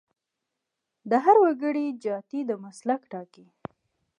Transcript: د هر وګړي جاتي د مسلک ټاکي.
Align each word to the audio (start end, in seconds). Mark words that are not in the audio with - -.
د 1.09 1.11
هر 1.25 1.35
وګړي 1.43 1.85
جاتي 2.03 2.39
د 2.49 2.51
مسلک 2.63 3.01
ټاکي. 3.11 3.45